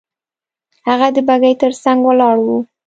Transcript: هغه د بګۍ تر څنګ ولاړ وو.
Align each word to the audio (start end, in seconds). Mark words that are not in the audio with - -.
هغه 0.87 1.07
د 1.15 1.17
بګۍ 1.27 1.53
تر 1.61 1.71
څنګ 1.83 1.99
ولاړ 2.05 2.35
وو. 2.45 2.57